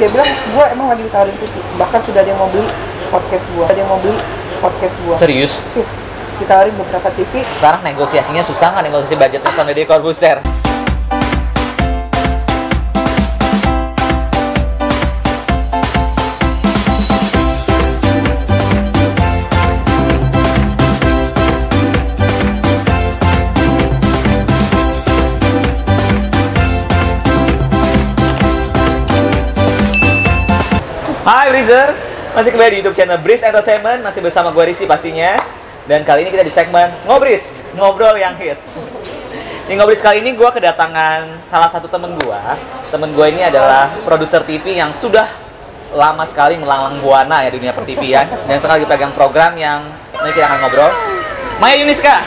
dia 0.00 0.08
bilang 0.08 0.24
gue 0.24 0.64
emang 0.72 0.88
lagi 0.88 1.02
ditawarin 1.04 1.36
TV. 1.36 1.54
Bahkan 1.76 2.00
sudah 2.08 2.20
ada 2.24 2.30
yang 2.32 2.40
mau 2.40 2.48
beli 2.48 2.64
podcast 3.12 3.44
gue 3.52 3.64
ada 3.68 3.76
yang 3.76 3.90
mau 3.92 4.00
beli 4.00 4.16
podcast 4.64 4.96
gue 5.04 5.14
Serius? 5.20 5.52
ditawarin 6.40 6.72
beberapa 6.72 7.08
TV. 7.12 7.44
Sekarang 7.52 7.84
negosiasinya 7.84 8.40
susah 8.40 8.72
nggak 8.72 8.88
negosiasi 8.88 9.14
budgetnya 9.20 9.52
sama 9.52 9.76
Deddy 9.76 9.84
Corbuzier? 9.84 10.40
Hai 31.30 31.46
Breezer, 31.46 31.94
masih 32.34 32.50
kembali 32.50 32.70
di 32.74 32.78
YouTube 32.82 32.98
channel 32.98 33.14
Breeze 33.22 33.46
Entertainment, 33.46 34.02
masih 34.02 34.18
bersama 34.18 34.50
gue 34.50 34.66
Rizky 34.66 34.82
pastinya. 34.82 35.38
Dan 35.86 36.02
kali 36.02 36.26
ini 36.26 36.34
kita 36.34 36.42
di 36.42 36.50
segmen 36.50 36.90
Ngobris, 37.06 37.70
ngobrol 37.78 38.18
yang 38.18 38.34
hits. 38.34 38.82
Di 39.70 39.78
Ngobris 39.78 40.02
kali 40.02 40.26
ini 40.26 40.34
gue 40.34 40.50
kedatangan 40.50 41.38
salah 41.46 41.70
satu 41.70 41.86
temen 41.86 42.18
gue. 42.18 42.40
Temen 42.90 43.14
gue 43.14 43.26
ini 43.30 43.46
adalah 43.46 43.94
produser 44.02 44.42
TV 44.42 44.82
yang 44.82 44.90
sudah 44.90 45.30
lama 45.94 46.26
sekali 46.26 46.58
melanglang 46.58 46.98
buana 46.98 47.46
ya 47.46 47.54
dunia 47.54 47.78
pertivian 47.78 48.26
dan 48.50 48.58
sekarang 48.58 48.82
lagi 48.82 48.90
pegang 48.90 49.14
program 49.14 49.54
yang 49.54 49.86
nanti 50.10 50.34
kita 50.34 50.50
akan 50.50 50.66
ngobrol. 50.66 50.90
Maya 51.62 51.78
Yuniska. 51.78 52.26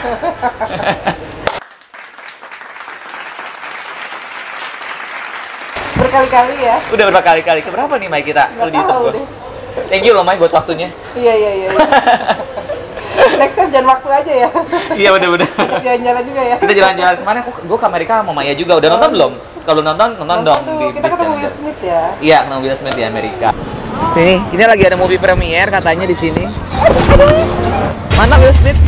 Berkali-kali 6.04 6.54
ya. 6.60 6.76
Udah 6.92 7.04
berapa 7.08 7.22
kali-kali? 7.24 7.60
Keberapa 7.64 7.92
nih 7.96 8.08
Maya 8.12 8.24
kita? 8.24 8.42
nggak 8.52 8.64
Lu 8.64 8.70
di 8.70 8.76
YouTube 8.76 8.92
tahu 8.92 9.04
gua? 9.08 9.14
deh. 9.16 9.24
Thank 9.90 10.04
you 10.06 10.12
loh 10.14 10.22
Maya 10.22 10.36
buat 10.38 10.52
waktunya. 10.52 10.88
iya 11.16 11.32
iya 11.34 11.50
iya, 11.56 11.68
iya. 11.72 11.88
next 13.40 13.54
time 13.56 13.70
jangan 13.70 13.88
waktu 13.96 14.08
aja 14.10 14.32
ya. 14.46 14.48
Iya 14.94 15.08
bener-bener. 15.16 15.48
kita 15.70 15.80
jalan-jalan 15.80 16.22
juga 16.26 16.42
ya. 16.44 16.56
Kita 16.60 16.72
jalan-jalan. 16.74 17.14
Ke 17.18 17.24
mana? 17.24 17.38
Aku 17.42 17.50
gue 17.64 17.78
ke 17.78 17.86
Amerika 17.86 18.12
sama 18.20 18.32
Maya 18.36 18.52
juga. 18.54 18.72
Udah 18.78 18.88
nonton 18.94 19.10
belum? 19.16 19.32
Kalau 19.64 19.80
nonton 19.80 20.08
nonton 20.20 20.38
dong 20.44 20.60
Aduh, 20.60 20.78
di 20.92 21.00
kita 21.00 21.08
ketemu. 21.08 21.34
Will 21.40 21.48
Smith 21.50 21.80
ya. 21.80 22.02
Iya 22.20 22.36
ketemu 22.44 22.60
Will 22.60 22.76
Smith 22.76 22.96
di 23.00 23.04
Amerika. 23.06 23.48
Ini 24.14 24.34
ini 24.52 24.62
lagi 24.62 24.82
ada 24.84 24.96
movie 25.00 25.18
premiere 25.18 25.70
katanya 25.72 26.04
di 26.04 26.16
sini. 26.18 26.44
Mana 28.14 28.34
Will 28.38 28.54
Smith 28.54 28.78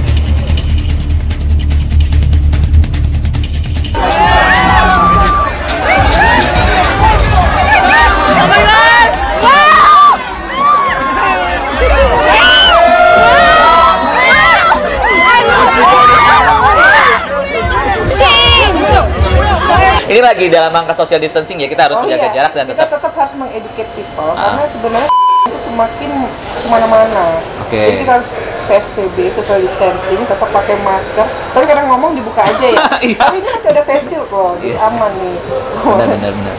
ini 20.06 20.20
lagi 20.20 20.46
dalam 20.46 20.70
angka 20.70 20.94
social 20.94 21.18
distancing 21.18 21.58
ya 21.58 21.66
kita 21.66 21.90
harus 21.90 21.98
menjaga 21.98 22.28
jarak 22.30 22.52
dan 22.52 22.64
Oh 22.64 22.70
kita 22.70 22.78
tetap 22.80 22.90
tetap 22.96 23.12
harus 23.16 23.34
mengeducate 23.34 23.90
people 23.92 24.30
Ah. 24.30 24.54
karena 24.54 24.64
sebenarnya 24.68 25.10
itu 25.46 25.58
semakin 25.62 26.10
ke 26.56 26.66
mana-mana 26.66 27.24
Oke. 27.60 27.78
jadi 27.80 27.96
kita 28.02 28.12
harus 28.14 28.30
PSBB 28.66 29.16
social 29.30 29.58
distancing 29.58 30.20
tetap 30.22 30.48
pakai 30.48 30.76
masker 30.80 31.26
tapi 31.50 31.64
kadang 31.64 31.86
ngomong 31.88 32.14
dibuka 32.14 32.42
aja 32.42 32.66
ya 32.66 32.82
Iya. 33.06 33.18
tapi 33.18 33.36
ini 33.36 33.48
masih 33.48 33.70
ada 33.70 33.82
face 33.82 34.06
shield 34.08 34.26
kok 34.26 34.58
jadi 34.58 34.74
Iya. 34.74 34.86
aman 34.86 35.10
nih 35.16 35.36
benar 35.82 36.06
benar 36.08 36.32
benar 36.32 36.54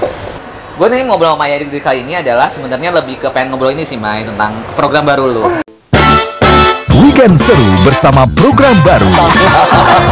gue 0.77 0.87
nih 0.87 0.99
ngobrol 1.03 1.33
sama 1.33 1.41
Maya 1.41 1.57
di 1.57 1.79
kali 1.81 1.99
ini 2.01 2.13
adalah 2.15 2.47
sebenarnya 2.47 2.93
lebih 2.93 3.17
ke 3.17 3.27
pengen 3.27 3.49
ngobrol 3.49 3.71
ini 3.71 3.81
sih 3.81 3.97
Maya 3.97 4.23
tentang 4.23 4.55
program 4.75 5.03
baru 5.03 5.25
lu 5.25 5.43
Weekend 7.17 7.41
seru 7.41 7.65
bersama 7.81 8.29
program 8.29 8.77
baru. 8.85 9.09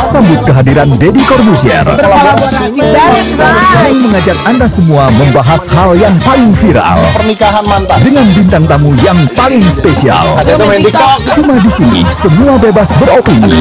Sambut 0.01 0.41
kehadiran 0.41 0.89
Deddy 0.97 1.21
Corbuzier 1.29 1.85
yang 3.85 3.99
mengajak 4.09 4.33
Anda 4.49 4.65
semua 4.65 5.13
membahas 5.13 5.69
hal 5.69 5.93
yang 6.01 6.17
paling 6.25 6.57
viral 6.57 6.97
pernikahan 7.13 7.61
mantan. 7.61 8.01
dengan 8.01 8.25
bintang 8.33 8.65
tamu 8.65 8.89
yang 9.05 9.13
paling 9.37 9.61
spesial. 9.69 10.33
Cuma 11.29 11.61
di 11.61 11.69
sini 11.69 12.01
semua 12.09 12.57
bebas 12.57 12.89
beropini. 12.97 13.53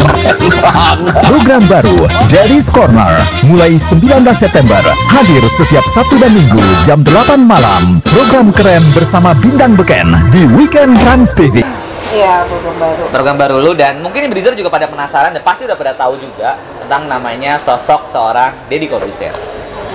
Program 1.28 1.61
baru 1.69 2.00
Daddy's 2.32 2.72
Corner 2.72 3.21
mulai 3.44 3.76
19 3.76 4.25
September 4.32 4.81
hadir 5.12 5.44
setiap 5.53 5.84
Sabtu 5.93 6.16
dan 6.16 6.32
Minggu 6.32 6.65
jam 6.88 7.05
8 7.05 7.44
malam. 7.44 8.00
Program 8.09 8.49
keren 8.56 8.81
bersama 8.97 9.37
bintang 9.37 9.76
beken 9.76 10.32
di 10.32 10.49
Weekend 10.49 10.97
Trans 11.05 11.37
TV. 11.37 11.74
Iya 12.14 12.47
program 12.47 12.76
baru 12.78 13.04
program 13.10 13.36
baru 13.36 13.56
lu 13.58 13.72
dan 13.75 13.98
mungkin 13.98 14.30
Breezer 14.30 14.54
juga 14.54 14.70
pada 14.70 14.86
penasaran 14.86 15.34
dan 15.34 15.42
pasti 15.42 15.66
udah 15.66 15.75
pada 15.75 15.92
tahu 15.98 16.14
juga 16.14 16.54
tentang 16.78 17.10
namanya 17.10 17.58
sosok 17.58 18.06
seorang 18.06 18.54
Deddy 18.70 18.86
Corbuzier 18.86 19.34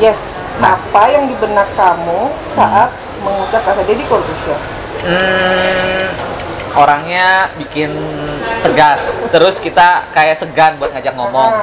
yes 0.03 0.43
Nah. 0.59 0.75
apa 0.75 1.07
yang 1.07 1.23
di 1.31 1.35
benak 1.39 1.71
kamu 1.79 2.27
saat 2.51 2.91
mengucap 3.23 3.63
kata 3.63 3.87
Deddy 3.87 4.03
Corbuzier 4.03 4.59
Hmm, 4.99 6.11
orangnya 6.75 7.47
bikin 7.55 7.87
tegas. 8.67 9.15
Terus 9.31 9.63
kita 9.63 10.03
kayak 10.11 10.35
segan 10.35 10.75
buat 10.75 10.91
ngajak 10.91 11.15
ngomong. 11.15 11.55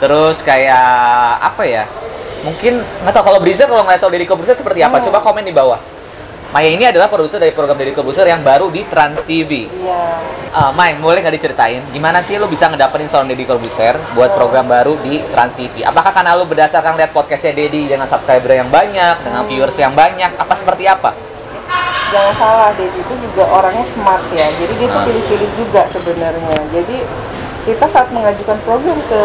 Terus 0.00 0.40
kayak 0.40 1.44
apa 1.44 1.60
ya? 1.68 1.84
Mungkin 2.40 2.80
nggak 2.80 3.12
tahu 3.12 3.24
kalau 3.28 3.40
Breezer 3.44 3.68
kalau 3.68 3.84
nggak 3.84 4.00
tahu 4.00 4.16
Deddy 4.16 4.24
Corbuzier 4.24 4.56
seperti 4.56 4.80
apa? 4.80 4.96
Hmm. 4.96 5.04
Coba 5.12 5.20
komen 5.20 5.44
di 5.44 5.52
bawah. 5.52 5.76
Maya 6.54 6.70
ini 6.70 6.86
adalah 6.86 7.10
produser 7.10 7.42
dari 7.42 7.50
program 7.50 7.74
Deddy 7.74 7.90
Corbuzier 7.90 8.30
yang 8.30 8.38
baru 8.46 8.70
di 8.70 8.86
Trans 8.86 9.26
TV. 9.26 9.66
iya 9.66 10.22
Uh, 10.54 10.70
Mai, 10.70 10.94
boleh 10.94 11.18
nggak 11.18 11.34
diceritain 11.34 11.82
gimana 11.90 12.22
sih 12.22 12.38
lu 12.38 12.46
bisa 12.46 12.70
ngedapetin 12.70 13.10
seorang 13.10 13.26
Deddy 13.26 13.42
Corbuzier 13.42 13.98
buat 14.14 14.30
program 14.38 14.70
baru 14.70 14.94
di 15.02 15.18
Trans 15.34 15.58
TV? 15.58 15.82
Apakah 15.82 16.14
karena 16.14 16.38
lu 16.38 16.46
berdasarkan 16.46 16.94
lihat 16.94 17.10
podcastnya 17.10 17.58
Deddy 17.58 17.90
dengan 17.90 18.06
subscriber 18.06 18.54
yang 18.54 18.70
banyak, 18.70 19.18
dengan 19.26 19.42
viewers 19.50 19.74
yang 19.82 19.90
banyak, 19.98 20.30
apa 20.38 20.54
seperti 20.54 20.86
apa? 20.86 21.10
jangan 22.14 22.34
salah 22.38 22.70
Deddy 22.78 23.02
itu 23.02 23.14
juga 23.18 23.42
orangnya 23.50 23.82
smart 23.82 24.22
ya 24.30 24.46
jadi 24.62 24.72
dia 24.78 24.86
tuh 24.86 25.00
Ah. 25.02 25.06
pilih-pilih 25.10 25.50
juga 25.58 25.82
sebenarnya 25.90 26.58
jadi 26.70 26.96
kita 27.66 27.86
saat 27.90 28.06
mengajukan 28.14 28.54
program 28.62 28.94
ke 29.10 29.22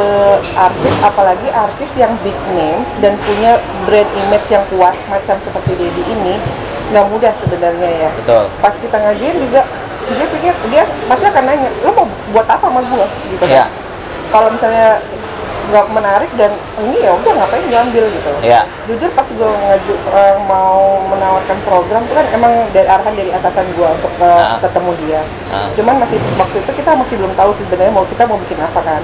artis 0.57 0.95
apalagi 1.05 1.45
artis 1.53 1.91
yang 1.93 2.09
big 2.25 2.33
names 2.57 2.89
dan 2.97 3.13
punya 3.21 3.61
brand 3.85 4.09
image 4.25 4.47
yang 4.49 4.65
kuat 4.73 4.97
macam 5.05 5.37
seperti 5.37 5.77
Deddy 5.77 6.03
ini 6.09 6.35
nggak 6.89 7.05
mudah 7.07 7.33
sebenarnya 7.33 7.89
ya 7.89 8.09
Betul. 8.15 8.43
pas 8.57 8.73
kita 8.73 8.97
ngajuin 8.97 9.37
juga 9.39 9.61
dia 10.09 10.25
pikir 10.27 10.53
dia 10.67 10.83
pasti 11.05 11.25
akan 11.25 11.43
nanya 11.43 11.69
lo 11.79 11.91
mau 11.93 12.05
buat 12.31 12.45
apa 12.45 12.65
sama 12.65 12.81
gue 12.81 13.05
gitu 13.29 13.43
Iya. 13.45 13.63
kan 13.63 13.69
kalau 14.29 14.49
misalnya 14.49 14.97
nggak 15.69 15.85
menarik 15.87 16.31
dan 16.33 16.49
ini 16.81 16.97
ya 16.99 17.13
udah 17.13 17.29
ngapain 17.35 17.61
diambil 17.63 18.09
gitu 18.09 18.31
Iya. 18.41 18.65
jujur 18.89 19.09
pas 19.13 19.27
gue 19.27 19.37
ngaju 19.45 19.93
eh, 20.09 20.35
mau 20.43 20.81
menawarkan 21.05 21.57
program 21.61 22.01
itu 22.01 22.13
kan 22.15 22.25
emang 22.31 22.53
dari 22.69 22.89
arahan 22.89 23.13
dari 23.13 23.29
atasan 23.29 23.69
gue 23.69 23.85
untuk 23.87 24.09
eh, 24.17 24.25
Ah. 24.25 24.57
ketemu 24.57 24.91
dia 24.99 25.21
Ah. 25.47 25.69
cuman 25.71 26.01
masih 26.01 26.17
waktu 26.35 26.57
itu 26.57 26.71
kita 26.73 26.97
masih 26.97 27.15
belum 27.15 27.33
tahu 27.33 27.53
sebenarnya 27.53 27.93
mau 27.93 28.01
kita 28.03 28.25
mau 28.25 28.37
bikin 28.39 28.57
apa 28.57 28.81
kan 28.81 29.01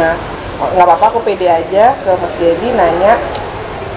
nah 0.00 0.16
nggak 0.60 0.86
apa-apa 0.86 1.06
aku 1.08 1.20
pede 1.20 1.44
aja 1.44 1.92
ke 1.94 2.10
Mas 2.14 2.34
Dedi 2.34 2.72
nanya 2.72 3.20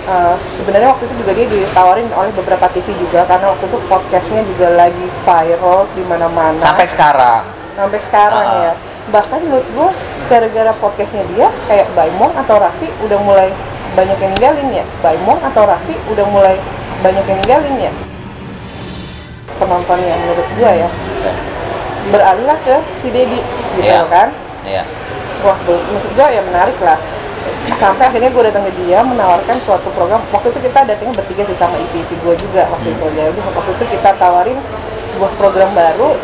eh, 0.06 0.36
sebenarnya 0.36 0.90
waktu 0.90 1.04
itu 1.06 1.16
juga 1.18 1.32
dia 1.32 1.46
ditawarin 1.46 2.08
oleh 2.10 2.32
beberapa 2.34 2.66
TV 2.70 2.88
juga 2.98 3.24
karena 3.24 3.50
waktu 3.50 3.66
itu 3.66 3.78
podcastnya 3.86 4.42
juga 4.46 4.68
lagi 4.74 5.06
viral 5.22 5.88
di 5.92 6.04
mana-mana 6.04 6.60
Sampai 6.60 6.86
sekarang. 6.86 7.44
sampai 7.74 7.98
sekarang 7.98 8.46
Ah. 8.46 8.62
ya 8.62 8.74
bahkan 9.06 9.40
menurut 9.42 9.68
gua 9.74 9.90
gara-gara 10.26 10.72
podcastnya 10.74 11.24
dia 11.30 11.48
kayak 11.66 11.92
Baimong 11.92 12.32
atau 12.34 12.56
Raffi 12.56 12.88
udah 13.02 13.20
mulai 13.20 13.50
banyak 13.94 14.16
yang 14.16 14.32
ninggalin 14.32 14.70
ya 14.74 14.86
Baimong 15.00 15.40
atau 15.42 15.64
Raffi 15.64 15.92
udah 16.08 16.26
mulai 16.26 16.56
banyak 17.00 17.24
yang 17.24 17.38
ninggalin 17.40 17.76
ya 17.82 17.92
penontonnya 19.56 20.16
menurut 20.18 20.48
gua 20.56 20.72
ya 20.74 20.90
beralihlah 22.06 22.58
ke 22.60 22.76
si 22.96 23.08
Dedi 23.10 23.40
gitu 23.74 23.84
Iya. 23.84 24.04
kan 24.08 24.28
Iya. 24.64 24.84
wah 25.42 25.58
maksud 25.66 26.12
gua 26.14 26.28
ya 26.30 26.42
menarik 26.44 26.78
lah 26.80 26.98
sampai 27.74 28.08
akhirnya 28.08 28.30
gue 28.30 28.44
datang 28.44 28.64
ke 28.64 28.74
dia 28.84 29.02
menawarkan 29.02 29.58
suatu 29.60 29.90
program. 29.92 30.22
Waktu 30.30 30.52
itu 30.52 30.60
kita 30.64 30.86
datangnya 30.86 31.14
bertiga 31.16 31.44
sih 31.46 31.58
sama 31.58 31.76
IP 31.76 31.94
IP 32.02 32.12
gue 32.22 32.34
juga 32.38 32.68
waktu 32.70 32.92
itu. 32.92 33.06
Ya 33.16 33.28
udah, 33.30 33.44
waktu 33.56 33.72
itu 33.76 33.86
kita 33.98 34.10
tawarin 34.16 34.58
sebuah 35.12 35.32
program 35.36 35.70
baru. 35.74 36.16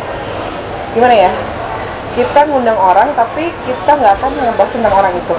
Gimana 0.92 1.14
ya? 1.14 1.30
Kita 2.10 2.42
ngundang 2.44 2.74
orang 2.74 3.14
tapi 3.14 3.54
kita 3.64 3.90
nggak 3.94 4.12
akan 4.18 4.30
ngebahas 4.34 4.72
tentang 4.74 4.94
orang 4.94 5.12
itu. 5.14 5.34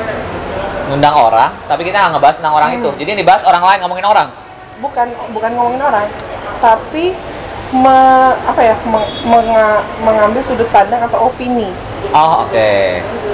Ngundang 0.88 1.16
orang, 1.16 1.50
tapi 1.68 1.82
kita 1.84 1.98
nggak 2.00 2.12
ngebahas 2.20 2.36
tentang 2.40 2.56
orang 2.56 2.70
Hmm. 2.72 2.80
itu. 2.80 2.90
Jadi 3.00 3.10
yang 3.12 3.22
dibahas 3.24 3.44
orang 3.48 3.64
lain 3.64 3.80
ngomongin 3.84 4.08
orang. 4.08 4.28
bukan 4.82 5.08
bukan 5.30 5.52
ngomongin 5.54 5.78
orang. 5.78 6.06
Tapi 6.58 7.14
me- 7.74 8.36
apa 8.42 8.62
ya 8.62 8.76
meng- 8.84 9.12
menga- 9.24 9.84
mengambil 10.00 10.42
sudut 10.42 10.68
pandang 10.70 11.02
atau 11.02 11.28
opini 11.28 11.72
Oh, 12.12 12.44
oke. 12.44 12.72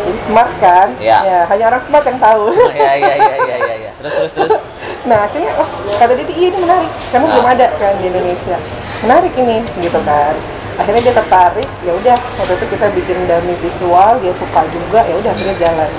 jadi 0.06 0.20
smart 0.20 0.52
kan 0.58 0.92
Iya. 0.98 1.18
ya 1.24 1.40
hanya 1.48 1.66
orang 1.68 1.82
smart 1.82 2.04
yang 2.04 2.20
tahu 2.20 2.52
Iya, 2.70 2.92
iya, 2.96 3.14
iya, 3.16 3.36
iya, 3.40 3.56
iya, 3.58 3.76
iya. 3.80 3.92
Terus, 3.98 4.14
terus, 4.14 4.32
terus. 4.36 4.54
nah 5.10 5.24
akhirnya 5.24 5.56
oh 5.56 5.68
kata 5.96 6.14
dia 6.14 6.28
iya 6.28 6.48
ini 6.48 6.60
menarik 6.60 6.92
karena 7.10 7.26
Ah. 7.26 7.32
belum 7.34 7.48
ada 7.48 7.68
kan 7.74 7.94
di 7.98 8.06
Indonesia 8.08 8.58
menarik 9.02 9.34
ini 9.36 9.58
gitu 9.80 10.00
kan 10.04 10.36
akhirnya 10.78 11.02
dia 11.02 11.16
tertarik 11.16 11.68
ya 11.82 11.92
udah 11.92 12.18
waktu 12.38 12.54
itu 12.54 12.66
kita 12.70 12.88
bikin 12.94 13.18
dummy 13.26 13.56
visual 13.58 14.20
dia 14.22 14.30
suka 14.32 14.62
juga 14.68 15.02
ya 15.02 15.16
udah 15.16 15.32
akhirnya 15.32 15.58
jalan 15.58 15.92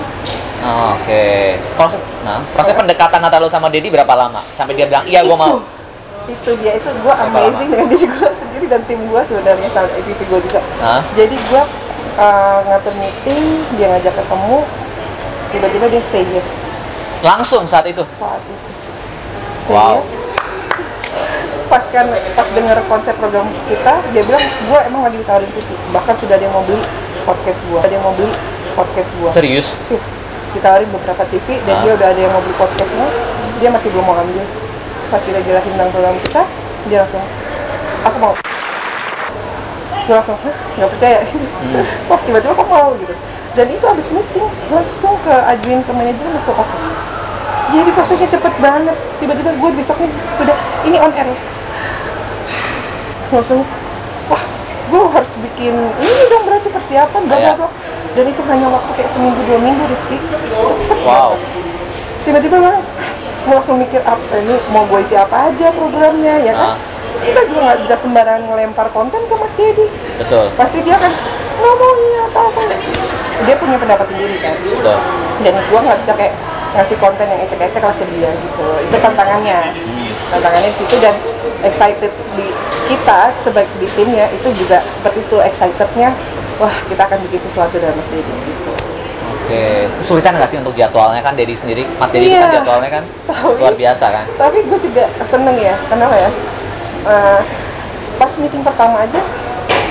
Oh, 0.58 0.98
Oke. 0.98 1.54
Proses 1.72 2.02
nah, 2.20 2.42
proses 2.50 2.74
pendekatan 2.74 3.22
antara 3.22 3.46
sama 3.46 3.70
Dedi 3.70 3.88
berapa 3.88 4.10
lama? 4.10 4.42
Sampai 4.42 4.74
dia 4.74 4.90
bilang, 4.90 5.06
"Iya, 5.06 5.22
gua 5.22 5.38
mau." 5.38 5.62
Itu 6.28 6.50
dia. 6.56 6.72
Itu 6.74 6.88
gue 6.92 7.14
amazing 7.26 7.68
dengan 7.68 7.88
diri 7.88 8.06
gue 8.06 8.28
sendiri 8.32 8.66
dan 8.66 8.80
tim 8.84 9.00
gue 9.00 9.20
sebenarnya 9.22 9.68
sama 9.68 9.88
APP 9.90 10.20
gue 10.22 10.40
juga. 10.42 10.60
Hah? 10.78 11.00
jadi 11.12 11.32
gue 11.32 11.62
uh, 12.16 12.58
ngatur 12.64 12.94
meeting 12.94 13.40
dia 13.74 13.86
ngajak 13.88 14.14
ketemu 14.14 14.56
tiba-tiba 15.48 15.86
dia 15.88 16.02
say 16.02 16.22
yes. 16.30 16.76
Langsung 17.20 17.64
saat 17.64 17.84
itu. 17.84 18.04
saat 18.14 18.38
itu. 18.40 18.68
Say 19.64 19.74
Wow. 19.74 19.98
yes. 19.98 20.10
Pas 21.68 21.84
kan 21.84 22.06
pas 22.32 22.48
denger 22.48 22.78
konsep 22.86 23.12
program 23.14 23.44
kita 23.66 24.00
dia 24.10 24.22
bilang 24.22 24.40
gue 24.40 24.78
emang 24.86 25.02
lagi 25.02 25.16
ditawarin 25.16 25.48
TV. 25.50 25.68
Bahkan 25.90 26.14
sudah 26.16 26.34
ada 26.34 26.44
yang 26.44 26.54
mau 26.54 26.64
beli 26.64 26.80
podcast 27.24 27.60
gue 27.64 27.76
ada 27.78 27.90
yang 27.90 28.00
mau 28.00 28.12
beli 28.12 28.32
podcast 28.72 29.10
gue 29.14 29.28
Serius? 29.28 29.76
ditawarin 30.48 30.88
beberapa 30.88 31.20
TV 31.28 31.60
dan 31.62 31.74
Ah. 31.74 31.80
dia 31.84 31.92
udah 31.92 32.08
ada 32.08 32.16
yang 32.16 32.32
mau 32.32 32.40
beli 32.40 32.56
podcastnya. 32.56 33.08
Dia 33.58 33.68
masih 33.68 33.90
belum 33.90 34.04
mau 34.04 34.16
ambil 34.16 34.40
pas 35.08 35.20
kita 35.20 35.40
jelasin 35.40 35.72
tentang 35.72 35.88
program 35.88 36.16
kita 36.20 36.42
dia 36.88 36.98
langsung 37.04 37.24
aku 38.04 38.16
mau. 38.20 38.34
Gue 40.04 40.14
langsung 40.16 40.36
nggak 40.76 40.90
percaya? 40.96 41.18
Wah 42.08 42.20
tiba-tiba 42.24 42.52
kok 42.52 42.68
mau 42.68 42.92
gitu. 42.96 43.14
Dan 43.56 43.66
itu 43.72 43.84
habis 43.84 44.08
meeting 44.12 44.46
langsung 44.70 45.16
ke 45.24 45.34
ajuin 45.56 45.80
ke 45.82 45.92
manajer 45.92 46.24
langsung 46.28 46.56
oke. 46.56 46.76
Jadi 47.68 47.90
prosesnya 47.92 48.28
cepet 48.28 48.54
banget. 48.60 48.96
Tiba-tiba 49.20 49.52
gue 49.52 49.70
besoknya 49.76 50.08
sudah 50.36 50.56
ini 50.84 50.96
on 50.96 51.12
air. 51.12 51.28
Langsung 53.32 53.60
wah 54.28 54.42
gue 54.88 55.00
harus 55.12 55.32
bikin 55.40 55.74
ini 55.76 56.22
dong 56.32 56.44
berarti 56.48 56.68
persiapan 56.72 57.22
bla 57.28 57.36
bla 57.36 57.52
bla. 57.64 57.68
Dan 58.16 58.24
itu 58.24 58.40
hanya 58.48 58.72
waktu 58.72 58.90
kayak 58.96 59.10
seminggu 59.12 59.40
dua 59.44 59.60
minggu 59.60 59.84
Rizky. 59.88 60.16
Cepet 60.68 60.98
Wow. 61.04 61.36
banget. 61.36 61.40
Tiba-tiba 62.24 62.56
bang 62.60 62.80
gue 63.48 63.56
langsung 63.56 63.80
mikir 63.80 64.04
apa 64.04 64.20
ini 64.44 64.60
mau 64.76 64.84
gue 64.84 65.00
isi 65.00 65.16
apa 65.16 65.48
aja 65.48 65.72
programnya 65.72 66.36
ya 66.44 66.52
kan? 66.52 66.76
Ah. 66.76 66.78
kita 67.24 67.40
juga 67.48 67.60
nggak 67.64 67.80
bisa 67.88 67.96
sembarangan 67.96 68.44
ngelempar 68.44 68.92
konten 68.92 69.24
ke 69.24 69.34
Mas 69.40 69.56
Dedi 69.56 69.88
Betul. 70.20 70.52
pasti 70.52 70.84
dia 70.84 71.00
kan 71.00 71.08
ini 71.08 72.12
atau 72.28 72.42
apa 72.52 72.60
dia 73.48 73.54
punya 73.56 73.80
pendapat 73.80 74.04
sendiri 74.04 74.36
kan? 74.44 74.52
Betul. 74.60 74.98
dan 75.48 75.54
gua 75.72 75.80
nggak 75.80 75.98
bisa 76.04 76.12
kayak 76.12 76.36
ngasih 76.76 77.00
konten 77.00 77.24
yang 77.24 77.40
ecek-ecek 77.48 77.80
lah 77.80 77.96
ke 77.96 78.04
dia 78.12 78.28
gitu. 78.28 78.66
Itu 78.92 78.96
tantangannya. 79.00 79.72
Tantangannya 80.28 80.68
di 80.68 80.76
situ 80.76 80.94
dan 81.00 81.16
excited 81.64 82.12
di 82.36 82.46
kita 82.86 83.32
sebagai 83.40 83.72
di 83.80 83.88
timnya 83.96 84.28
itu 84.32 84.48
juga 84.52 84.80
seperti 84.92 85.24
itu 85.24 85.36
excitednya 85.40 86.12
wah 86.60 86.72
kita 86.88 87.02
akan 87.04 87.18
bikin 87.28 87.40
sesuatu 87.40 87.76
dengan 87.76 87.96
Mas 87.96 88.08
Dedi 88.12 88.32
gitu 88.48 88.67
Oke. 89.48 89.64
Kesulitan 89.96 90.32
nggak 90.34 90.44
sih 90.46 90.58
untuk 90.58 90.74
jadwalnya 90.74 91.24
kan 91.24 91.32
Dedi 91.32 91.52
sendiri? 91.52 91.88
Mas 91.96 92.12
Dedi 92.12 92.28
itu 92.28 92.36
kan 92.36 92.52
jadwalnya 92.52 92.90
kan 92.92 93.04
Tahu. 93.26 93.56
luar 93.56 93.72
biasa 93.74 94.04
kan? 94.06 94.24
tapi 94.36 94.60
gue 94.62 94.78
juga 94.78 95.08
seneng 95.22 95.56
ya 95.56 95.72
kenapa 95.88 96.14
ya 96.14 96.30
Eh, 97.00 97.40
pas 98.14 98.28
meeting 98.36 98.60
pertama 98.60 99.00
aja 99.00 99.22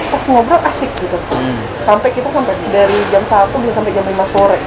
pas 0.07 0.21
ngobrol 0.23 0.61
asik 0.63 0.91
gitu 0.93 1.17
Hmm. 1.31 1.57
sampai 1.81 2.11
kita 2.11 2.29
sampai 2.29 2.53
dari 2.69 2.93
jam 3.09 3.23
1 3.23 3.33
bisa 3.57 3.73
sampai 3.73 3.89
jam 3.91 4.05
5 4.05 4.21
sore 4.27 4.59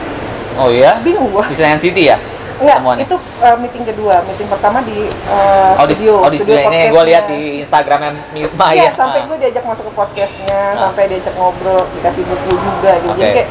Oh 0.57 0.67
iya? 0.67 0.99
bingung 0.99 1.31
gua 1.31 1.47
Di 1.47 1.55
Senayan 1.55 1.79
City 1.79 2.03
ya? 2.05 2.19
Enggak, 2.59 2.77
Temuannya? 2.77 3.05
itu 3.07 3.17
uh, 3.41 3.57
meeting 3.57 3.85
kedua. 3.87 4.21
Meeting 4.23 4.45
pertama 4.47 4.83
di 4.83 5.07
uh, 5.27 5.73
Oh 5.75 5.87
di, 5.87 5.95
studio. 5.95 6.19
oh, 6.19 6.29
di 6.29 6.37
studio 6.37 6.61
ini 6.63 6.91
gue 6.91 7.03
lihat 7.07 7.25
di 7.25 7.41
Instagramnya 7.59 8.11
Mi- 8.29 8.53
Maya. 8.53 8.77
Iya, 8.83 8.91
sampai 8.93 9.19
Ah. 9.19 9.25
gue 9.25 9.37
diajak 9.39 9.65
masuk 9.65 9.85
ke 9.87 9.93
podcastnya, 9.95 10.61
Ah. 10.69 10.77
sampai 10.83 11.07
diajak 11.07 11.33
ngobrol, 11.35 11.81
dikasih 11.95 12.21
buku 12.23 12.53
juga 12.53 12.93
gitu. 12.99 13.15
Jadi 13.15 13.23
Oke. 13.23 13.33
kayak, 13.33 13.49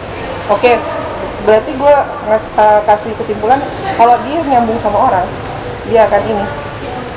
oke, 0.51 0.71
berarti 1.45 1.71
gue 1.75 1.95
ngas, 2.27 2.45
uh, 2.55 2.81
kasih 2.83 3.11
kesimpulan 3.15 3.59
kalau 3.95 4.15
dia 4.27 4.39
nyambung 4.43 4.79
sama 4.79 5.11
orang, 5.11 5.27
dia 5.87 6.07
akan 6.07 6.21
ini. 6.25 6.45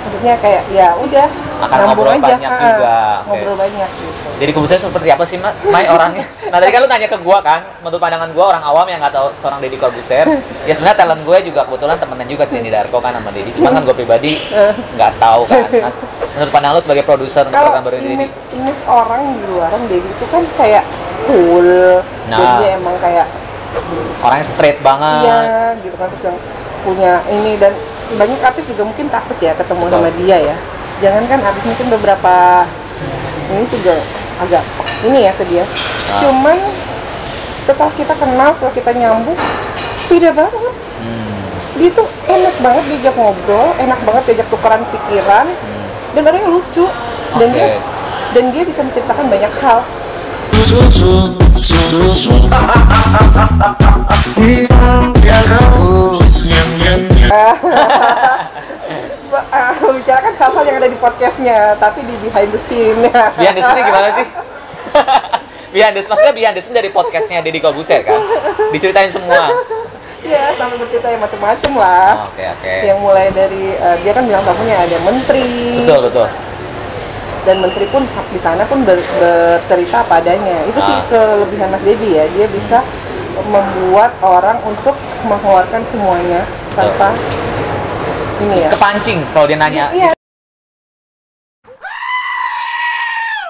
Maksudnya 0.02 0.34
kayak 0.42 0.66
ya 0.74 0.98
udah 0.98 1.30
Akan 1.62 1.86
ngobrol 1.86 2.10
aja, 2.10 2.34
banyak 2.34 2.50
ah, 2.50 2.58
juga, 2.74 2.94
oke. 3.22 3.26
ngobrol 3.30 3.54
banyak 3.54 3.86
gitu. 3.86 4.28
Jadi 4.42 4.50
kumusnya 4.50 4.80
seperti 4.82 5.08
apa 5.14 5.22
sih, 5.22 5.38
Mak? 5.38 5.54
Mai 5.70 5.86
orangnya? 5.86 6.26
Nah, 6.50 6.58
tadi 6.58 6.74
kan 6.74 6.82
lu 6.82 6.88
nanya 6.90 7.06
ke 7.06 7.18
gua 7.22 7.38
kan, 7.38 7.62
menurut 7.86 8.02
pandangan 8.02 8.26
gua 8.34 8.44
orang 8.50 8.66
awam 8.66 8.82
yang 8.90 8.98
nggak 8.98 9.14
tahu 9.14 9.30
seorang 9.38 9.62
Deddy 9.62 9.78
Corbuzier. 9.78 10.26
Ya 10.66 10.74
sebenarnya 10.74 11.06
talent 11.06 11.22
gue 11.22 11.38
juga 11.50 11.66
kebetulan 11.66 11.98
temenan 12.02 12.26
juga 12.26 12.46
sih 12.46 12.54
Denny 12.58 12.70
Darko 12.70 12.98
kan 12.98 13.14
sama 13.14 13.30
Deddy. 13.30 13.50
Cuman 13.54 13.78
kan 13.78 13.82
gue 13.86 13.94
pribadi 13.94 14.34
nggak 14.98 15.12
tahu 15.22 15.42
kan. 15.46 15.62
Nah, 15.70 15.92
menurut 16.34 16.50
pandangan 16.50 16.74
lu 16.74 16.82
sebagai 16.82 17.04
produser 17.06 17.42
untuk 17.46 17.62
program 17.62 17.82
baru 17.86 17.96
ini, 17.98 18.02
Deddy? 18.02 18.14
image, 18.18 18.36
image 18.58 18.82
orang 18.90 19.22
di 19.38 19.44
luaran 19.54 19.82
Dedi 19.86 20.08
itu 20.10 20.26
kan 20.34 20.42
kayak 20.58 20.84
cool, 21.30 22.02
Nah. 22.26 22.58
dia 22.58 22.74
emang 22.74 22.98
kayak 22.98 23.26
Orangnya 24.22 24.46
straight 24.46 24.78
banget. 24.80 25.26
Iya, 25.26 25.40
gitu 25.82 25.96
kan 25.98 26.06
terus 26.14 26.24
yang 26.30 26.38
punya 26.82 27.12
ini 27.30 27.58
dan 27.58 27.74
banyak 28.14 28.38
artis 28.42 28.64
juga 28.70 28.82
mungkin 28.86 29.06
takut 29.10 29.38
ya 29.38 29.54
ketemu 29.54 29.82
Betul. 29.86 29.94
sama 29.98 30.10
dia 30.18 30.36
ya. 30.52 30.56
Jangan 31.02 31.22
kan 31.26 31.38
artis 31.42 31.64
mungkin 31.66 31.86
beberapa 31.90 32.34
ini 33.50 33.64
juga 33.68 33.94
agak 34.38 34.62
ini 35.06 35.18
ya 35.26 35.32
ke 35.34 35.44
dia. 35.50 35.64
Ah. 35.66 36.20
Cuman 36.22 36.58
setelah 37.62 37.92
kita 37.94 38.14
kenal, 38.18 38.50
setelah 38.54 38.74
kita 38.74 38.90
nyambung, 38.94 39.38
beda 40.10 40.30
banget. 40.34 40.74
Hmm. 41.02 41.34
Dia 41.78 41.90
tuh 41.90 42.06
enak 42.26 42.54
banget 42.62 42.84
diajak 42.90 43.14
ngobrol, 43.18 43.74
enak 43.78 43.98
banget 44.06 44.22
diajak 44.30 44.48
tukeran 44.50 44.82
pikiran, 44.90 45.46
dan 46.14 46.22
orangnya 46.22 46.50
lucu. 46.50 46.86
Dan 47.38 47.48
Hmm. 47.48 47.56
Oke. 47.56 47.58
dia 47.58 47.68
dan 48.32 48.44
dia 48.52 48.62
bisa 48.64 48.80
menceritakan 48.84 49.26
banyak 49.28 49.52
hal. 49.60 49.78
Membicarakan 59.82 60.32
hal-hal 60.38 60.64
yang 60.68 60.76
ada 60.78 60.88
di 60.88 60.98
podcastnya, 61.02 61.74
tapi 61.82 62.06
di 62.06 62.14
behind 62.22 62.54
the 62.54 62.60
scene. 62.70 63.00
Behind 63.38 63.56
the 63.58 63.64
scene 63.64 63.82
gimana 63.82 64.08
sih? 64.14 64.26
behind 65.74 65.96
the 65.96 66.02
maksudnya 66.04 66.34
behind 66.36 66.54
the 66.54 66.62
scene 66.62 66.76
dari 66.76 66.92
podcastnya 66.92 67.42
Deddy 67.42 67.58
Corbuzier 67.58 68.06
kan? 68.06 68.20
Diceritain 68.70 69.10
semua. 69.10 69.50
ya, 70.22 70.54
sampai 70.54 70.78
bercerita 70.78 71.10
yang 71.10 71.22
macam-macam 71.24 71.72
lah. 71.74 72.30
Oke, 72.30 72.44
oke. 72.46 72.74
Yang 72.86 72.98
mulai 73.02 73.26
dari 73.34 73.74
eh, 73.74 73.96
dia 74.06 74.12
kan 74.14 74.22
bilang 74.28 74.44
tamunya 74.46 74.76
ada 74.78 74.96
menteri 75.02 75.82
Betul, 75.82 76.00
betul. 76.06 76.51
Dan 77.42 77.58
menteri 77.58 77.86
pun 77.86 78.02
di 78.04 78.38
sana 78.38 78.62
pun 78.64 78.82
ber- 78.82 79.02
bercerita 79.16 80.00
apa 80.00 80.18
adanya. 80.18 80.62
Itu 80.64 80.78
sih 80.78 80.94
Ah. 80.94 81.02
kelebihan 81.08 81.68
Mas 81.68 81.82
Dedi 81.82 82.14
ya. 82.14 82.24
Dia 82.28 82.46
bisa 82.46 82.80
membuat 83.44 84.12
orang 84.20 84.60
untuk 84.62 84.94
mengeluarkan 85.24 85.82
semuanya 85.82 86.44
tanpa 86.72 87.10
ini 88.38 88.62
ya. 88.62 88.70
Kepancing 88.70 89.18
kalau 89.30 89.46
dia 89.46 89.56
nanya. 89.56 89.90
Iya. 89.90 90.10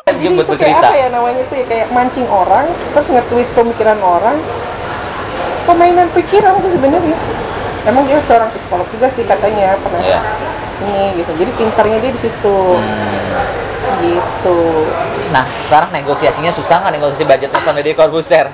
Dia 0.02 0.14
Jadi 0.20 0.34
buat 0.34 0.46
itu 0.46 0.56
kayak 0.58 0.78
apa 0.78 0.94
ya 0.94 1.08
namanya 1.08 1.40
itu 1.40 1.54
ya 1.56 1.64
kayak 1.64 1.88
mancing 1.90 2.28
orang, 2.28 2.66
terus 2.92 3.06
nge-twist 3.08 3.52
pemikiran 3.52 3.98
orang. 3.98 4.36
Permainan 5.62 6.10
pikiran 6.10 6.58
tuh 6.58 6.70
sebenarnya. 6.70 7.16
Emang 7.82 8.06
dia 8.06 8.18
seorang 8.20 8.50
psikolog 8.50 8.86
juga 8.88 9.06
sih 9.08 9.22
katanya 9.22 9.74
pernah 9.78 9.98
Iya. 9.98 10.20
ini 10.80 11.18
gitu. 11.18 11.30
Jadi 11.36 11.50
pintarnya 11.54 11.98
dia 11.98 12.10
di 12.10 12.20
situ. 12.20 12.56
Hmm. 12.78 13.61
Gitu. 14.02 14.58
Nah, 15.30 15.46
sekarang 15.62 15.94
negosiasinya 15.94 16.50
susah 16.50 16.82
nggak 16.82 16.98
negosiasi 16.98 17.22
budgetnya 17.22 17.60
sama 17.62 17.78
Deddy 17.78 17.94
Corbuzier? 17.94 18.50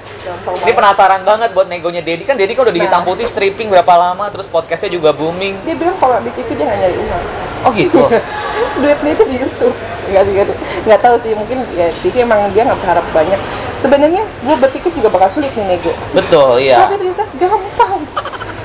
Ini 0.62 0.72
penasaran 0.76 1.24
banget 1.24 1.50
buat 1.56 1.66
negonya 1.66 2.04
Deddy 2.04 2.28
kan 2.28 2.36
Deddy 2.36 2.52
kan 2.52 2.68
udah 2.68 2.74
di 2.76 2.84
Nah. 2.84 3.00
putih 3.00 3.24
stripping 3.24 3.72
berapa 3.72 3.94
lama 3.96 4.28
terus 4.28 4.46
podcastnya 4.46 4.92
juga 4.92 5.16
booming. 5.16 5.56
Dia 5.64 5.74
bilang 5.74 5.96
kalau 5.96 6.20
di 6.20 6.30
TV 6.36 6.54
dia 6.54 6.64
nggak 6.68 6.78
nyari 6.84 6.96
uang. 7.00 7.24
Oh 7.66 7.70
gitu. 7.72 8.02
Duitnya 8.82 9.10
itu 9.16 9.24
di 9.26 9.36
YouTube. 9.42 9.74
Nggak, 10.08 10.22
nggak, 10.24 10.46
nggak 10.86 11.00
tahu 11.02 11.16
sih 11.20 11.32
mungkin 11.34 11.58
ya 11.74 11.88
TV 12.04 12.22
emang 12.22 12.48
dia 12.52 12.62
nggak 12.68 12.78
berharap 12.84 13.06
banyak. 13.10 13.40
Sebenarnya 13.78 14.22
gue 14.22 14.56
berpikir 14.58 14.90
juga 14.92 15.08
bakal 15.10 15.28
sulit 15.30 15.50
nih 15.54 15.76
nego. 15.78 15.92
Betul, 16.14 16.58
iya. 16.62 16.86
Tapi 16.86 16.98
ternyata 16.98 17.24
gampang. 17.38 18.00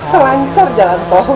Selancar 0.09 0.67
jalan 0.75 0.99
tol. 1.07 1.35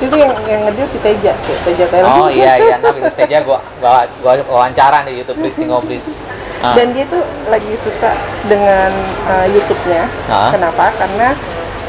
Itu 0.00 0.16
yang 0.16 0.32
yang 0.48 0.64
ngedil 0.64 0.88
si 0.88 0.96
Teja, 1.04 1.36
tuh, 1.44 1.56
Teja 1.60 1.84
Thailand. 1.92 2.24
Oh 2.24 2.28
iya 2.32 2.56
iya, 2.56 2.76
nah 2.80 2.88
Binus 2.88 3.12
Teja 3.12 3.44
gua 3.44 3.60
gua 3.84 4.08
gua 4.24 4.40
wawancara 4.48 5.04
di 5.04 5.20
YouTube 5.20 5.44
Bristi 5.44 5.68
Ngobris. 5.68 6.24
Ah. 6.64 6.76
Dan 6.76 6.92
dia 6.96 7.04
tuh 7.08 7.20
lagi 7.48 7.72
suka 7.76 8.16
dengan 8.48 8.92
uh, 9.28 9.46
YouTube-nya. 9.48 10.08
Ah. 10.28 10.52
Kenapa? 10.52 10.92
Karena 10.96 11.36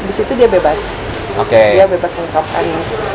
di 0.04 0.12
situ 0.12 0.32
dia 0.36 0.48
bebas. 0.48 0.76
Oke. 1.40 1.80
Dia 1.80 1.88
bebas 1.88 2.12
mengungkapkan 2.12 2.64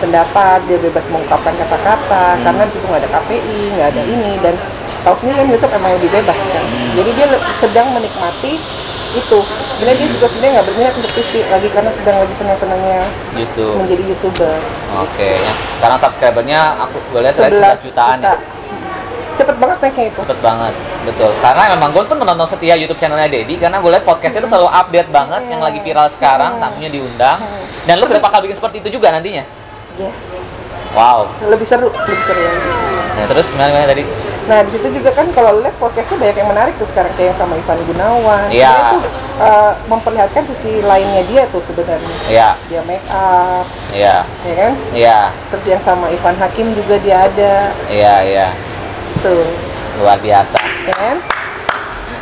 pendapat, 0.02 0.60
dia 0.66 0.78
bebas 0.82 1.06
mengungkapkan 1.14 1.54
kata-kata. 1.54 2.26
Hmm. 2.34 2.44
Karena 2.46 2.62
di 2.66 2.72
situ 2.74 2.86
nggak 2.90 3.02
ada 3.06 3.10
KPI, 3.22 3.62
nggak 3.78 3.88
ada 3.94 4.02
ini 4.02 4.34
dan 4.42 4.54
tahu 5.06 5.14
sendiri 5.14 5.46
kan 5.46 5.48
YouTube 5.54 5.74
emang 5.78 5.92
lebih 6.02 6.10
bebas 6.10 6.38
kan. 6.38 6.64
Hmm. 6.66 6.90
Jadi 6.98 7.10
dia 7.14 7.28
sedang 7.62 7.88
menikmati 7.94 8.54
itu 9.14 9.40
sebenarnya 9.40 9.98
dia 9.98 10.10
juga 10.12 10.26
sebenarnya 10.28 10.54
nggak 10.60 10.68
berminat 10.68 10.94
untuk 11.00 11.12
TV 11.16 11.32
lagi 11.48 11.68
karena 11.72 11.92
sedang 11.96 12.18
lagi 12.20 12.34
senang-senangnya 12.36 13.02
YouTube. 13.36 13.76
menjadi 13.80 14.04
youtuber 14.04 14.56
Oke, 15.00 15.30
yang 15.40 15.58
sekarang 15.72 15.98
subscribernya 15.98 16.60
aku 16.82 16.98
gue 17.12 17.22
lihat 17.24 17.36
saya 17.36 17.50
11 17.54 17.88
jutaan 17.88 18.20
juta. 18.20 18.34
ya. 18.34 18.38
cepet 19.38 19.56
banget 19.62 19.78
naiknya 19.80 20.06
itu 20.10 20.20
Cepet 20.26 20.40
banget, 20.42 20.74
betul. 21.06 21.30
Karena 21.38 21.64
memang 21.78 21.90
gue 21.94 22.04
pun 22.04 22.18
menonton 22.18 22.48
setia 22.50 22.74
YouTube 22.74 22.98
channelnya 22.98 23.30
Dedi 23.30 23.56
karena 23.56 23.78
gue 23.78 23.92
lihat 23.94 24.02
podcastnya 24.02 24.42
itu 24.42 24.50
selalu 24.50 24.66
update 24.66 25.10
banget 25.14 25.42
yang 25.46 25.62
lagi 25.62 25.78
viral 25.78 26.10
sekarang, 26.10 26.58
tamunya 26.58 26.90
diundang. 26.90 27.38
Dan 27.86 28.02
lu 28.02 28.10
berapa 28.10 28.26
kali 28.26 28.50
bikin 28.50 28.58
seperti 28.58 28.78
itu 28.82 28.98
juga 28.98 29.14
nantinya? 29.14 29.46
Yes 29.98 30.20
Wow. 30.96 31.28
lebih 31.46 31.68
seru 31.68 31.92
lebih 31.92 32.24
seru 32.24 32.42
lagi 32.42 32.72
Nah 33.18 33.26
terus 33.26 33.50
gimana, 33.50 33.74
gimana 33.74 33.90
tadi? 33.90 34.06
Nah 34.46 34.62
di 34.62 34.70
situ 34.70 34.88
juga 34.94 35.10
kan 35.10 35.26
kalau 35.34 35.58
lihat 35.58 35.74
podcastnya 35.82 36.22
banyak 36.22 36.38
yang 36.38 36.50
menarik 36.54 36.78
tuh 36.78 36.86
sekarang 36.86 37.10
kayak 37.18 37.34
yang 37.34 37.38
sama 37.38 37.58
Ivan 37.58 37.82
Gunawan. 37.84 38.46
Iya. 38.54 38.70
Sebenarnya 38.70 38.94
tuh 38.94 39.02
eh, 39.42 39.72
memperlihatkan 39.90 40.44
sisi 40.46 40.72
lainnya 40.86 41.24
dia 41.26 41.44
tuh 41.50 41.58
sebenarnya. 41.58 42.16
Iya, 42.30 42.50
Dia 42.70 42.82
make 42.86 43.02
up, 43.10 43.66
iya, 43.90 44.22
ya 44.46 44.54
kan? 44.54 44.72
iya, 44.94 45.20
Terus 45.50 45.66
yang 45.66 45.82
sama 45.82 46.14
Ivan 46.14 46.38
Hakim 46.38 46.78
juga 46.78 46.96
dia 47.02 47.26
ada, 47.26 47.54
iya, 47.90 48.16
iya. 48.22 48.48
tuh, 49.20 49.50
Luar 49.98 50.22
biasa. 50.22 50.62
ya 50.86 50.94
kan? 50.94 51.18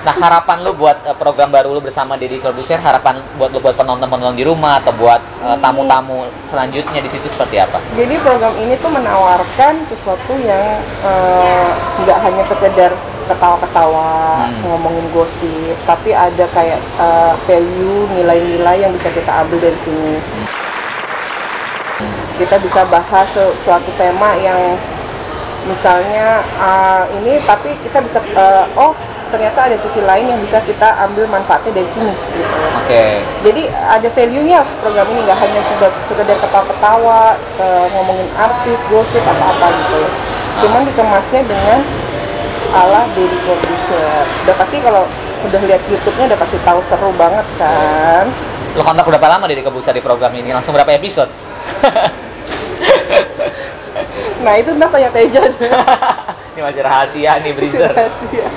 Nah 0.05 0.13
harapan 0.13 0.61
lu 0.61 0.77
buat 0.77 1.01
eh, 1.01 1.17
program 1.17 1.49
baru 1.49 1.73
lu 1.73 1.81
bersama 1.81 2.13
Deddy 2.13 2.37
Corbuzier, 2.37 2.77
harapan 2.77 3.17
buat 3.41 3.49
lu 3.49 3.57
buat 3.57 3.73
penonton-penonton 3.73 4.37
di 4.37 4.45
rumah 4.45 4.77
atau 4.77 4.93
buat 4.93 5.17
eh, 5.41 5.57
tamu-tamu 5.57 6.29
selanjutnya 6.45 7.01
di 7.01 7.09
situ 7.09 7.25
seperti 7.25 7.57
apa? 7.57 7.81
Jadi 7.97 8.13
program 8.21 8.53
ini 8.61 8.77
tuh 8.77 8.93
menawarkan 8.93 9.81
sesuatu 9.81 10.37
yang 10.45 10.77
eh, 11.01 11.69
nggak 12.05 12.17
hanya 12.21 12.43
sekedar 12.45 12.93
ketawa-ketawa, 13.25 14.45
Hmm. 14.45 14.61
ngomongin 14.69 15.09
gosip, 15.09 15.73
tapi 15.89 16.13
ada 16.13 16.45
kayak 16.53 16.77
eh, 17.01 17.33
value, 17.49 18.05
nilai-nilai 18.13 18.85
yang 18.85 18.93
bisa 18.93 19.09
kita 19.09 19.41
ambil 19.41 19.57
dari 19.57 19.79
sini. 19.81 20.21
Kita 22.37 22.61
bisa 22.61 22.85
bahas 22.93 23.25
suatu 23.57 23.89
tema 23.97 24.37
yang 24.37 24.77
misalnya 25.65 26.45
eh, 26.45 27.03
ini, 27.17 27.41
tapi 27.41 27.73
kita 27.81 28.05
bisa 28.05 28.21
eh, 28.21 28.65
oh 28.77 28.93
ternyata 29.35 29.67
ada 29.67 29.75
sisi 29.75 29.99
lain 29.99 30.31
yang 30.31 30.39
bisa 30.39 30.63
kita 30.63 30.95
ambil 31.03 31.27
manfaatnya 31.27 31.75
dari 31.75 31.89
sini. 31.91 32.07
Gitu. 32.07 32.55
Oke, 32.79 33.19
Jadi 33.43 33.67
ada 33.67 34.07
value-nya 34.07 34.63
lah 34.63 34.69
program 34.79 35.11
ini 35.11 35.27
nggak 35.27 35.39
hanya 35.43 35.61
sudah 35.67 35.91
sekedar 36.07 36.39
ketawa-ketawa, 36.39 37.35
eh, 37.59 37.85
ngomongin 37.91 38.27
artis, 38.39 38.79
gosip 38.87 39.19
atau 39.19 39.45
apa 39.51 39.67
gitu. 39.75 40.01
Cuman 40.63 40.87
dikemasnya 40.87 41.43
dengan 41.43 41.83
ala 42.79 43.03
Deddy 43.11 43.37
Corbuzier. 43.43 44.23
Udah 44.47 44.55
pasti 44.55 44.79
kalau 44.79 45.03
sudah 45.43 45.59
lihat 45.67 45.83
YouTube-nya 45.91 46.31
udah 46.31 46.39
pasti 46.39 46.57
tahu 46.63 46.79
seru 46.79 47.11
banget 47.19 47.43
kan. 47.59 48.25
lu 48.75 48.83
kontak 48.83 49.07
berapa 49.07 49.27
lama 49.27 49.51
Deddy 49.51 49.67
Corbuzier 49.67 49.95
di 49.95 50.03
program 50.03 50.31
ini? 50.31 50.55
Langsung 50.55 50.71
berapa 50.71 50.95
episode? 50.95 51.27
Nah 54.45 54.61
itu 54.61 54.69
ntar 54.77 54.93
tanya 54.93 55.09
Teja. 55.09 55.41
ini 56.53 56.61
masih 56.61 56.81
rahasia 56.85 57.41
nih, 57.41 57.51
Breezer. 57.57 57.89
Rahasia. 57.89 58.47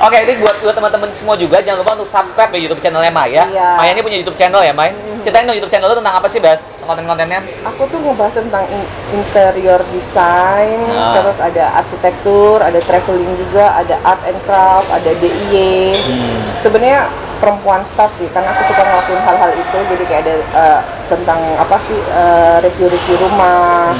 Oke, 0.00 0.16
ini 0.24 0.32
buat 0.40 0.56
buat 0.64 0.72
teman-teman 0.72 1.12
semua 1.12 1.36
juga 1.36 1.60
jangan 1.60 1.84
lupa 1.84 1.92
untuk 1.92 2.08
subscribe 2.08 2.48
ya 2.50 2.60
YouTube 2.64 2.80
channelnya 2.80 3.12
Maya. 3.12 3.44
Iya. 3.46 3.68
Maya 3.76 3.90
ini 3.92 4.00
punya 4.00 4.16
YouTube 4.16 4.32
channel 4.32 4.64
ya, 4.64 4.72
May. 4.72 4.96
Ceritain 5.20 5.44
dong 5.44 5.56
YouTube 5.60 5.68
channel 5.68 5.92
lu 5.92 5.96
tentang 6.00 6.16
apa 6.16 6.24
sih, 6.24 6.40
Bas? 6.40 6.64
Konten-kontennya? 6.80 7.44
Aku 7.68 7.84
tuh 7.86 8.00
ngebahas 8.00 8.40
tentang 8.40 8.64
in- 8.72 8.90
interior 9.12 9.84
design, 9.92 10.80
Nah. 10.88 11.12
terus 11.12 11.36
ada 11.36 11.76
arsitektur, 11.76 12.64
ada 12.64 12.80
traveling 12.80 13.28
juga, 13.36 13.76
ada 13.76 14.00
art 14.00 14.24
and 14.24 14.40
craft, 14.48 14.88
ada 14.88 15.10
DIY. 15.20 15.92
Hmm. 15.92 16.40
Sebenarnya 16.56 17.04
perempuan 17.36 17.84
staff 17.84 18.16
sih, 18.16 18.28
karena 18.32 18.56
aku 18.56 18.72
suka 18.72 18.80
ngelakuin 18.80 19.20
hal-hal 19.20 19.50
itu. 19.52 19.78
Jadi 19.92 20.04
kayak 20.08 20.22
ada 20.24 20.34
eh, 20.40 20.80
tentang 21.12 21.40
apa 21.60 21.76
sih 21.76 21.96
eh, 22.00 22.56
review-review 22.64 23.16
rumah, 23.20 23.92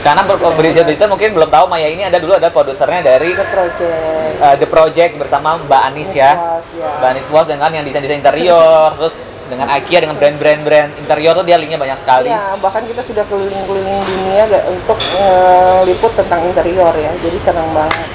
Karena 0.00 0.24
Breezer 0.24 0.84
Breezer 0.88 1.08
mungkin 1.12 1.36
belum 1.36 1.52
tahu 1.52 1.68
Maya 1.68 1.88
ini 1.92 2.00
ada 2.00 2.16
dulu 2.16 2.32
ada 2.32 2.48
produsernya 2.48 3.04
dari 3.04 3.36
the 3.36 3.46
project. 3.52 4.40
uh, 4.40 4.56
The 4.56 4.68
Project 4.68 5.12
bersama 5.20 5.60
Mbak 5.60 5.82
Anis 5.92 6.16
ya. 6.16 6.32
Ya. 6.72 6.88
Mbak 7.04 7.08
Anis 7.12 7.28
Walls 7.28 7.48
dengan 7.52 7.68
yang 7.68 7.84
desain-desain 7.84 8.24
interior, 8.24 8.96
terus 8.96 9.12
dengan 9.50 9.66
IKEA 9.76 10.06
dengan 10.06 10.16
brand-brand 10.16 10.60
brand 10.62 10.90
interior 10.96 11.34
tuh 11.36 11.44
dia 11.44 11.58
linknya 11.60 11.76
banyak 11.76 11.98
sekali. 11.98 12.30
Iya, 12.30 12.54
bahkan 12.62 12.80
kita 12.86 13.02
sudah 13.02 13.26
keliling-keliling 13.26 13.98
dunia 14.06 14.42
gak 14.46 14.64
untuk 14.70 14.98
eh, 15.18 15.80
liput 15.90 16.12
tentang 16.16 16.40
interior 16.48 16.94
ya. 16.96 17.10
Jadi 17.20 17.38
senang 17.42 17.68
banget. 17.74 18.08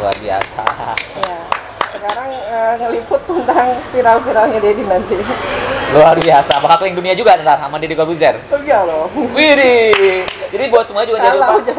Luar 0.00 0.16
biasa. 0.16 0.64
Ya. 1.22 1.55
Sekarang 2.06 2.30
eh, 2.30 2.74
ngeliput 2.86 3.18
tentang 3.26 3.82
viral-viralnya 3.90 4.62
Dedi 4.62 4.86
nanti. 4.86 5.18
Luar 5.90 6.14
biasa. 6.14 6.62
Bakal 6.62 6.78
keliling 6.78 7.02
dunia 7.02 7.18
juga 7.18 7.34
ntar 7.42 7.58
sama 7.58 7.82
Deddy 7.82 7.98
Corbuzier. 7.98 8.38
Oh 8.46 8.62
iya 8.62 8.86
loh. 8.86 9.10
Widih. 9.34 10.22
Jadi 10.54 10.64
buat 10.70 10.86
semua 10.86 11.02
juga 11.02 11.18
jangan 11.18 11.58
lupa 11.58 11.74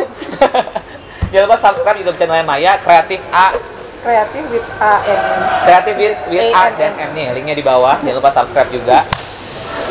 jangan 1.32 1.46
lupa 1.48 1.58
subscribe 1.64 2.04
YouTube 2.04 2.20
channelnya 2.20 2.44
Maya 2.44 2.76
Kreatif 2.76 3.24
A 3.32 3.56
kreatif 4.04 4.44
with 4.52 4.68
AM. 4.84 5.24
Kreatif 5.64 5.94
with, 5.96 6.20
with 6.28 6.52
A 6.52 6.60
A 6.60 6.64
dan 6.76 6.92
M 7.00 7.10
nih 7.16 7.32
linknya 7.32 7.56
di 7.56 7.64
bawah. 7.64 7.96
Jangan 8.04 8.20
lupa 8.20 8.32
subscribe 8.36 8.68
juga. 8.68 9.08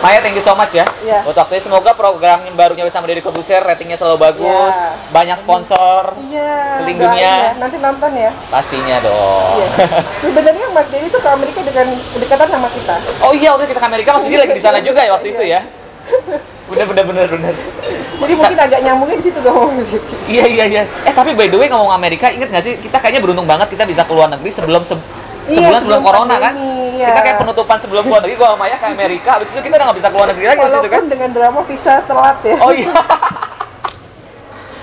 Maya, 0.07 0.23
thank 0.23 0.33
you 0.33 0.45
so 0.45 0.55
much 0.55 0.71
ya. 0.71 0.87
Iya. 1.03 1.27
Buat 1.27 1.35
waktunya 1.37 1.59
semoga 1.59 1.91
program 1.93 2.39
yang 2.41 2.55
barunya 2.55 2.87
bersama 2.87 3.05
Deddy 3.05 3.19
Corbuzier 3.19 3.59
ratingnya 3.59 3.99
selalu 3.99 4.23
bagus, 4.23 4.71
Iya. 4.73 5.11
banyak 5.11 5.35
sponsor, 5.35 6.15
Iya. 6.25 6.79
Keliling 6.79 6.99
dunia. 7.03 7.19
ya. 7.19 7.37
Nanti 7.59 7.77
nonton 7.77 8.11
ya. 8.15 8.31
pastinya 8.47 9.03
dong. 9.03 9.51
Iya. 9.57 9.69
Sebenarnya 10.23 10.67
Mas 10.71 10.87
Dedi 10.89 11.11
tuh 11.11 11.19
ke 11.19 11.27
Amerika 11.27 11.59
dengan 11.61 11.87
dekatan 11.91 12.49
sama 12.49 12.69
kita. 12.71 12.95
Oh 13.21 13.35
iya, 13.35 13.51
waktu 13.51 13.67
kita 13.67 13.81
ke 13.83 13.89
Amerika 13.89 14.09
Mas 14.15 14.23
Didi 14.23 14.39
lagi 14.39 14.55
di 14.55 14.63
sana 14.63 14.79
juga 14.79 15.03
ya 15.03 15.11
waktu 15.13 15.29
itu 15.29 15.43
ya. 15.43 15.61
Bener 16.67 16.87
bener 16.87 17.05
bener 17.05 17.27
bener. 17.27 17.55
Jadi 18.17 18.33
mungkin 18.33 18.59
agak 18.59 18.81
nyambungnya 18.81 19.17
di 19.17 19.25
situ 19.25 19.39
dong. 19.39 19.71
Iya 20.27 20.45
iya 20.47 20.65
iya. 20.67 20.83
Eh 21.03 21.11
tapi 21.11 21.31
by 21.33 21.47
the 21.47 21.55
way 21.57 21.67
ngomong 21.67 21.91
Amerika, 21.91 22.27
inget 22.27 22.47
nggak 22.47 22.59
sih 22.61 22.75
kita 22.77 22.99
kayaknya 22.99 23.19
beruntung 23.21 23.43
banget 23.45 23.71
kita 23.71 23.83
bisa 23.83 24.03
keluar 24.03 24.27
negeri 24.27 24.51
sebelum 24.51 24.83
se- 24.83 24.99
Iya, 25.39 25.55
sebulan 25.59 25.81
sebelum 25.81 25.81
sebelum 25.83 26.03
corona 26.03 26.35
kan. 26.37 26.53
pandemi, 26.53 26.97
iya. 26.97 27.09
Kita 27.09 27.21
kayak 27.23 27.37
penutupan 27.39 27.77
sebelum 27.77 28.03
keluar 28.03 28.21
negeri. 28.21 28.35
Gua 28.35 28.49
sama 28.49 28.59
Maya 28.59 28.77
ke 28.77 28.87
Amerika, 28.89 29.31
habis 29.37 29.49
itu 29.51 29.61
kita 29.61 29.75
udah 29.75 29.87
nggak 29.87 29.99
bisa 29.99 30.09
keluar 30.09 30.27
negeri 30.29 30.45
lagi 30.47 30.59
habis 30.59 30.73
itu 30.73 30.81
kan. 30.83 30.91
Walaupun 30.91 31.09
dengan 31.09 31.29
drama 31.31 31.61
visa 31.63 31.95
telat 32.03 32.39
ya. 32.43 32.57
Oh 32.59 32.73
iya. 32.73 32.91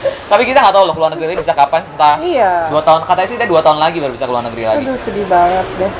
Tapi 0.04 0.44
kita 0.44 0.60
nggak 0.60 0.74
tahu 0.74 0.84
loh 0.84 0.94
keluar 0.94 1.12
negeri 1.12 1.34
bisa 1.34 1.54
kapan, 1.54 1.82
entah 1.86 2.18
Iya. 2.20 2.68
dua 2.68 2.82
tahun 2.82 3.02
katanya 3.04 3.28
sih 3.28 3.36
kita 3.38 3.48
dua 3.48 3.62
tahun 3.62 3.78
lagi 3.78 3.98
baru 3.98 4.12
bisa 4.12 4.26
keluar 4.26 4.44
negeri 4.44 4.64
lagi. 4.66 4.84
Aduh 4.84 4.98
sedih 4.98 5.26
banget 5.26 5.66
deh. 5.78 5.92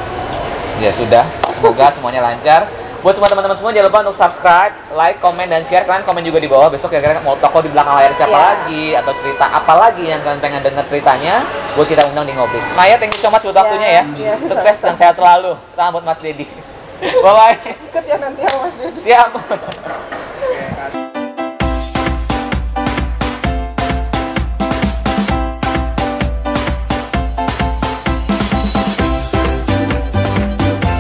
Ya 0.82 0.92
sudah, 0.92 1.24
semoga 1.50 1.88
semuanya 1.90 2.22
lancar. 2.22 2.66
Buat 3.00 3.14
semua 3.14 3.28
teman-teman 3.28 3.52
semua 3.54 3.72
jangan 3.72 3.88
lupa 3.88 4.00
untuk 4.02 4.16
subscribe, 4.16 4.74
like, 4.94 5.20
komen 5.20 5.46
dan 5.46 5.60
share. 5.62 5.84
Kalian 5.84 6.02
komen 6.02 6.24
juga 6.24 6.40
di 6.40 6.48
bawah. 6.48 6.72
Besok 6.72 6.88
kira-kira 6.90 7.20
mau 7.20 7.36
toko 7.36 7.60
di 7.60 7.68
belakang 7.68 7.94
layar 7.94 8.12
siapa 8.12 8.32
Iya. 8.32 8.44
lagi 8.50 8.84
atau 8.96 9.12
cerita 9.14 9.46
apa 9.46 9.74
lagi 9.78 10.04
yang 10.04 10.24
kalian 10.24 10.40
pengen 10.40 10.62
dengar 10.64 10.84
ceritanya, 10.84 11.44
buat 11.74 11.88
kita 11.90 12.06
undang 12.06 12.26
di 12.30 12.34
ngobris. 12.38 12.66
Maya, 12.78 13.02
thank 13.02 13.14
you 13.14 13.22
so 13.22 13.34
much 13.34 13.42
buat 13.42 13.58
waktunya 13.58 13.90
ya. 13.90 14.04
Iya, 14.14 14.34
Sukses 14.46 14.78
dan 14.78 14.94
sehat 14.94 15.18
selalu. 15.18 15.58
Salam 15.74 15.98
buat 15.98 16.06
Mas 16.06 16.22
Dedi. 16.22 16.46
Bye 17.24 17.34
bye. 17.34 17.58
Ikut 17.90 18.04
ya 18.06 18.18
nanti 18.22 18.42
sama 18.46 18.58
Mas 18.70 18.76
Dedi. 18.78 19.00
Siap. 19.02 19.30